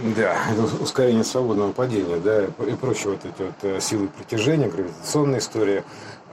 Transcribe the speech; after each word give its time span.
Да, 0.00 0.36
это 0.50 0.82
ускорение 0.82 1.24
свободного 1.24 1.72
падения, 1.72 2.16
да, 2.16 2.44
и 2.44 2.74
прочее 2.74 3.10
вот 3.10 3.24
эти 3.24 3.42
вот 3.42 3.54
э, 3.62 3.80
силы 3.80 4.08
притяжения, 4.08 4.68
гравитационная 4.68 5.38
история. 5.38 5.84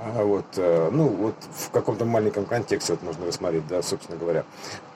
А 0.02 0.24
вот, 0.24 0.46
э, 0.56 0.90
ну, 0.92 1.08
вот 1.10 1.36
в 1.58 1.72
каком-то 1.72 2.06
маленьком 2.06 2.46
контексте 2.46 2.94
вот 2.94 3.04
можно 3.04 3.26
рассмотреть, 3.28 3.68
да, 3.68 3.82
собственно 3.82 4.18
говоря. 4.18 4.46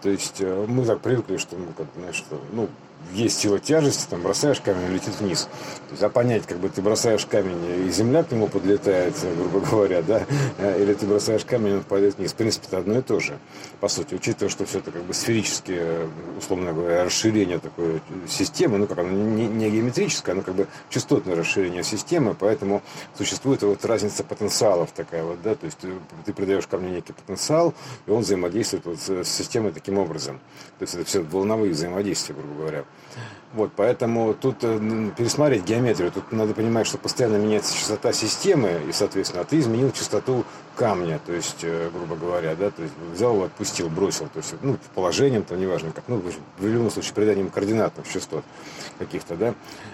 То 0.01 0.09
есть 0.09 0.37
э, 0.39 0.65
мы 0.67 0.85
так 0.85 1.01
привыкли, 1.01 1.37
что, 1.37 1.57
ну, 1.57 1.67
как, 1.77 1.87
знаешь, 1.97 2.15
что, 2.15 2.39
ну, 2.53 2.69
есть 3.13 3.39
сила 3.39 3.59
тяжести, 3.59 4.07
там 4.09 4.21
бросаешь 4.21 4.59
камень, 4.59 4.91
летит 4.91 5.13
вниз. 5.19 5.43
То 5.87 5.91
есть, 5.91 6.03
а 6.03 6.09
понять, 6.09 6.45
как 6.45 6.57
бы 6.57 6.69
ты 6.69 6.81
бросаешь 6.81 7.25
камень, 7.25 7.87
и 7.87 7.91
земля 7.91 8.23
к 8.23 8.31
нему 8.31 8.47
подлетает, 8.47 9.15
грубо 9.37 9.59
говоря, 9.65 10.01
да, 10.01 10.25
или 10.75 10.93
ты 10.93 11.05
бросаешь 11.05 11.45
камень, 11.45 11.75
он 11.75 11.83
падает 11.83 12.17
вниз. 12.17 12.33
В 12.33 12.35
принципе, 12.35 12.67
это 12.67 12.79
одно 12.79 12.99
и 12.99 13.01
то 13.01 13.19
же. 13.19 13.37
По 13.79 13.87
сути, 13.87 14.15
учитывая, 14.15 14.49
что 14.49 14.65
все 14.65 14.79
это 14.79 14.91
как 14.91 15.03
бы 15.03 15.13
сферические, 15.13 16.09
условно 16.37 16.73
говоря, 16.73 17.05
расширение 17.05 17.59
такой 17.59 18.01
системы, 18.27 18.77
ну, 18.77 18.87
как 18.87 18.97
оно 18.97 19.09
не, 19.09 19.47
не 19.47 19.69
геометрическое, 19.69 20.33
оно 20.33 20.43
как 20.43 20.55
бы 20.55 20.67
частотное 20.89 21.35
расширение 21.35 21.83
системы, 21.83 22.35
поэтому 22.37 22.81
существует 23.17 23.61
вот 23.61 23.85
разница 23.85 24.23
потенциалов 24.23 24.91
такая 24.91 25.23
вот, 25.23 25.41
да, 25.43 25.55
то 25.55 25.65
есть 25.65 25.77
ты, 25.77 25.89
ты 26.25 26.33
придаешь 26.33 26.65
камню 26.67 26.89
некий 26.89 27.13
потенциал, 27.13 27.73
и 28.07 28.11
он 28.11 28.21
взаимодействует 28.21 28.85
вот 28.85 28.99
с 28.99 29.27
системой 29.27 29.71
таким 29.71 29.97
образом. 29.97 30.39
То 30.79 30.83
есть 30.83 30.95
это 30.95 31.05
все 31.05 31.21
волновые 31.21 31.71
взаимодействия, 31.71 32.33
грубо 32.33 32.53
говоря. 32.55 32.82
Вот, 33.53 33.71
поэтому 33.75 34.33
тут 34.33 34.57
э, 34.63 35.11
пересмотреть 35.15 35.63
геометрию, 35.63 36.11
тут 36.11 36.31
надо 36.31 36.55
понимать, 36.55 36.87
что 36.87 36.97
постоянно 36.97 37.35
меняется 37.35 37.75
частота 37.75 38.11
системы, 38.11 38.81
и, 38.89 38.91
соответственно, 38.91 39.41
а 39.41 39.45
ты 39.45 39.59
изменил 39.59 39.91
частоту 39.91 40.43
камня, 40.75 41.19
то 41.23 41.33
есть, 41.33 41.59
э, 41.61 41.91
грубо 41.93 42.15
говоря, 42.15 42.55
да, 42.55 42.71
то 42.71 42.81
есть 42.81 42.95
взял 43.13 43.43
отпустил, 43.43 43.89
бросил, 43.89 44.27
то 44.33 44.37
есть, 44.37 44.55
ну, 44.63 44.77
положением, 44.95 45.43
то 45.43 45.55
неважно 45.55 45.91
как, 45.91 46.05
ну, 46.07 46.19
в 46.57 46.65
любом 46.65 46.89
случае, 46.89 47.13
приданием 47.13 47.51
координатных 47.51 48.11
частот 48.11 48.43
каких-то, 48.97 49.35
да, 49.35 49.53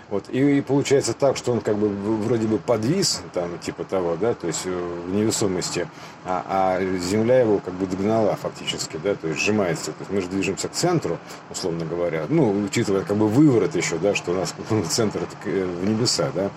вот, 0.10 0.30
и, 0.30 0.60
и 0.60 0.62
получается 0.62 1.14
так, 1.14 1.36
что 1.36 1.52
он 1.52 1.60
как 1.60 1.76
бы 1.76 1.90
вроде 1.90 2.48
бы 2.48 2.60
подвис, 2.60 3.22
там, 3.34 3.60
типа 3.60 3.84
того, 3.84 4.16
да, 4.16 4.34
то 4.34 4.48
есть 4.48 4.62
э, 4.66 4.70
в 4.70 5.14
невесомости, 5.14 5.86
а, 6.24 6.46
а 6.48 6.98
Земля 7.00 7.42
его 7.42 7.60
как 7.60 7.74
бы 7.74 7.86
догнала 7.86 8.38
фактически, 8.38 8.98
да, 9.04 9.16
то 9.16 9.28
есть 9.28 9.42
сжимается, 9.42 9.92
то 9.92 10.00
есть 10.00 10.12
мы 10.12 10.22
же 10.22 10.28
движемся 10.28 10.70
к 10.70 10.72
центру, 10.72 11.18
условно 11.52 11.84
говоря, 11.84 12.26
ну, 12.30 12.70
учитывая 12.80 13.04
как 13.04 13.18
бы 13.18 13.28
выворот 13.28 13.76
еще, 13.76 13.98
да, 13.98 14.16
что 14.16 14.32
у 14.32 14.36
нас 14.36 14.56
центр 14.90 15.20
э, 15.46 15.66
в 15.66 15.88
небеса, 15.88 16.32
да, 16.34 16.50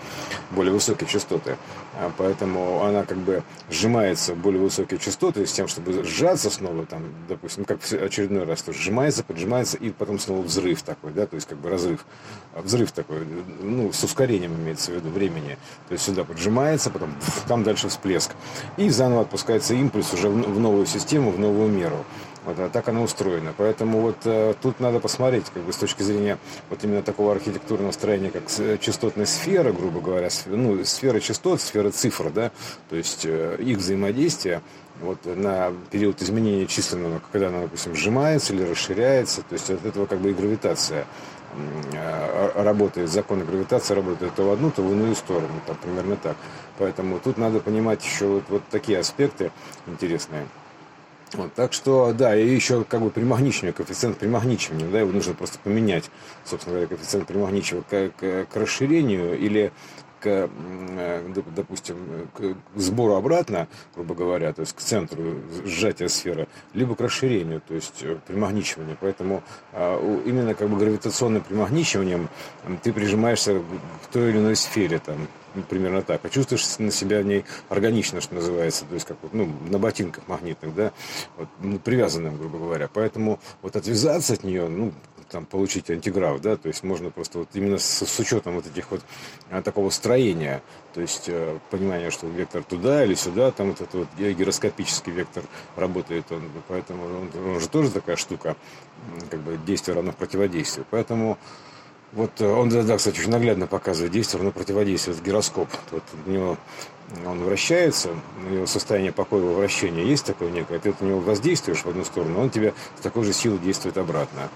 более 0.53 0.73
высокие 0.73 1.09
частоты, 1.09 1.56
а 1.95 2.12
поэтому 2.17 2.84
она 2.84 3.05
как 3.05 3.19
бы 3.19 3.42
сжимается 3.70 4.34
в 4.34 4.39
более 4.39 4.62
высокие 4.62 5.01
частоты 5.01 5.47
с 5.47 5.53
тем, 5.53 5.67
чтобы 5.67 6.05
сжаться 6.05 6.48
снова, 6.51 6.87
там, 6.87 7.03
допустим, 7.29 7.64
как 7.64 7.81
очередной 7.92 8.45
раз, 8.45 8.62
то 8.62 8.73
сжимается, 8.73 9.25
поджимается, 9.25 9.77
и 9.79 9.91
потом 9.91 10.20
снова 10.20 10.42
взрыв 10.42 10.83
такой, 10.83 11.12
да, 11.12 11.27
то 11.27 11.34
есть 11.34 11.48
как 11.48 11.59
бы 11.59 11.70
разрыв, 11.70 12.05
взрыв 12.55 12.92
такой, 12.92 13.27
ну, 13.61 13.92
с 13.92 14.05
ускорением 14.05 14.55
имеется 14.55 14.92
в 14.92 14.95
виду 14.95 15.11
времени, 15.11 15.59
то 15.89 15.95
есть 15.95 16.05
сюда 16.05 16.23
поджимается, 16.23 16.91
потом 16.91 17.14
там 17.48 17.64
дальше 17.64 17.89
всплеск, 17.89 18.31
и 18.77 18.89
заново 18.91 19.23
отпускается 19.23 19.75
импульс 19.75 20.12
уже 20.12 20.29
в 20.29 20.61
новую 20.61 20.86
систему, 20.86 21.33
в 21.33 21.39
новую 21.39 21.69
меру. 21.69 22.05
Вот, 22.45 22.59
а 22.59 22.69
так 22.69 22.89
оно 22.89 23.03
устроено. 23.03 23.55
Поэтому 23.57 24.01
вот 24.01 24.17
э, 24.25 24.55
тут 24.61 24.81
надо 24.81 24.98
посмотреть, 24.98 25.45
как 25.55 25.62
бы 25.62 25.73
с 25.73 25.77
точки 25.77 26.03
зрения 26.03 26.39
вот 26.71 26.83
именно 26.83 27.03
такого 27.03 27.33
архитектурного 27.33 27.93
строения, 27.93 28.31
как 28.31 28.45
частотная 28.81 29.27
сфера, 29.27 29.73
грубо 29.73 30.01
говоря, 30.01 30.29
ну, 30.47 30.85
сфера 30.85 31.20
частот, 31.20 31.61
сфера 31.61 31.91
цифр, 31.91 32.31
да, 32.31 32.51
то 32.91 32.97
есть 32.97 33.25
э, 33.25 33.59
их 33.61 33.79
взаимодействие 33.79 34.61
вот 35.01 35.25
на 35.25 35.73
период 35.91 36.20
изменения 36.20 36.67
численного, 36.67 37.20
когда 37.31 37.48
она, 37.48 37.63
допустим, 37.63 37.95
сжимается 37.95 38.55
или 38.55 38.63
расширяется, 38.63 39.43
то 39.43 39.53
есть 39.53 39.70
от 39.70 39.85
этого 39.85 40.07
как 40.07 40.19
бы 40.19 40.31
и 40.31 40.35
гравитация 40.35 41.07
э, 41.93 42.63
работает, 42.63 43.09
законы 43.09 43.45
гравитации 43.45 43.95
работают 43.95 44.35
то 44.35 44.48
в 44.48 44.53
одну, 44.53 44.73
то 44.73 44.83
в 44.83 44.91
иную 44.91 45.15
сторону, 45.15 45.61
там 45.67 45.77
примерно 45.77 46.17
так. 46.17 46.37
Поэтому 46.79 47.20
тут 47.20 47.39
надо 47.39 47.61
понимать 47.61 48.05
еще 48.05 48.27
вот, 48.27 48.45
вот 48.48 48.63
такие 48.69 48.98
аспекты 48.98 49.52
интересные. 49.86 50.47
Вот, 51.35 51.55
так 51.55 51.73
что, 51.73 52.13
да, 52.13 52.37
и 52.37 52.47
еще 52.47 52.85
как 52.85 53.01
бы 53.01 53.11
примагничивание, 53.11 53.73
коэффициент 53.73 54.19
примагничивания, 54.19 54.87
да, 54.91 55.01
его 55.01 55.13
нужно 55.13 55.33
просто 55.33 55.59
поменять, 55.59 56.11
собственно 56.45 56.75
говоря, 56.75 56.89
коэффициент 56.89 57.27
примагничивания 57.27 58.11
к, 58.11 58.17
к, 58.19 58.47
к 58.53 58.57
расширению 58.57 59.39
или 59.39 59.73
к, 60.22 60.27
э, 60.27 61.42
допустим, 61.55 62.28
к 62.34 62.55
сбору 62.77 63.14
обратно, 63.14 63.68
грубо 63.94 64.14
говоря, 64.14 64.52
то 64.52 64.60
есть 64.60 64.74
к 64.74 64.80
центру 64.80 65.34
сжатия 65.64 66.08
сферы, 66.08 66.48
либо 66.74 66.94
к 66.94 67.00
расширению, 67.00 67.60
то 67.66 67.74
есть 67.74 68.02
э, 68.02 68.16
примагничиванию. 68.27 68.96
Поэтому 69.00 69.42
а, 69.72 69.98
именно 70.24 70.55
как 70.55 70.68
бы 70.68 70.78
гравитационным 70.78 71.42
примагничиванием 71.42 72.28
ты 72.83 72.92
прижимаешься 72.92 73.60
к 74.05 74.12
той 74.12 74.30
или 74.30 74.38
иной 74.38 74.56
сфере, 74.56 74.98
там, 74.98 75.27
ну, 75.55 75.62
примерно 75.62 76.02
так. 76.02 76.24
А 76.24 76.28
чувствуешь 76.28 76.78
на 76.78 76.90
себя 76.90 77.20
в 77.20 77.24
ней 77.24 77.44
органично, 77.68 78.20
что 78.20 78.34
называется, 78.34 78.84
то 78.84 78.94
есть 78.94 79.06
как 79.06 79.16
вот, 79.22 79.34
ну, 79.34 79.50
на 79.68 79.78
ботинках 79.78 80.27
магнитных, 80.28 80.74
да, 80.74 80.92
вот, 81.36 81.48
ну, 81.60 81.78
привязанным, 81.78 82.36
грубо 82.39 82.58
говоря. 82.58 82.89
Поэтому 82.92 83.40
вот 83.60 83.77
отвязаться 83.77 84.34
от 84.34 84.44
нее, 84.44 84.68
ну, 84.68 84.92
там, 85.33 85.47
получить 85.47 85.91
антиграф, 85.91 86.41
да, 86.41 86.57
то 86.57 86.69
есть 86.69 86.85
можно 86.85 87.11
просто 87.11 87.39
вот 87.41 87.48
именно 87.55 87.79
с, 87.79 88.07
с 88.07 88.19
учетом 88.20 88.55
вот 88.55 88.67
этих 88.67 88.91
вот 88.91 89.01
а, 89.51 89.63
такого 89.63 89.89
строения, 89.91 90.63
то 90.93 91.01
есть 91.01 91.25
э, 91.29 91.59
понимание, 91.70 92.11
что 92.11 92.27
вектор 92.27 92.63
туда 92.63 93.05
или 93.05 93.15
сюда, 93.15 93.51
там 93.51 93.70
вот 93.70 93.81
этот 93.81 93.95
вот 93.95 94.09
гироскопический 94.19 95.11
вектор 95.11 95.43
работает, 95.75 96.31
он, 96.31 96.43
поэтому 96.69 97.05
он, 97.05 97.51
он 97.55 97.61
же 97.61 97.69
тоже 97.69 97.91
такая 97.91 98.17
штука, 98.17 98.57
как 99.31 99.41
бы 99.41 99.59
действие 99.67 99.95
равно 99.97 100.13
противодействию, 100.13 100.87
поэтому 100.91 101.39
вот 102.13 102.41
э, 102.41 102.47
он, 102.47 102.69
да, 102.69 102.97
кстати, 102.99 103.19
очень 103.19 103.31
наглядно 103.31 103.67
показывает 103.67 104.13
действие 104.13 104.39
равно 104.39 104.53
противодействие, 104.53 105.17
вот 105.17 105.25
гироскоп, 105.25 105.69
вот 105.93 106.03
у 106.27 106.31
него 106.31 106.59
он 107.27 107.43
вращается, 107.45 108.11
его 108.51 108.67
состояние 108.67 109.13
покоя 109.13 109.43
вращения 109.43 110.05
есть 110.05 110.27
такое 110.27 110.51
некое, 110.51 110.79
ты 110.79 110.91
от 110.91 111.01
него 111.01 111.20
воздействуешь 111.20 111.85
в 111.85 111.87
одну 111.87 112.05
сторону, 112.05 112.41
он 112.41 112.51
тебе 112.51 112.75
с 112.99 113.03
такой 113.03 113.25
же 113.25 113.33
силой 113.33 113.59
действует 113.59 113.97
обратно. 113.97 114.51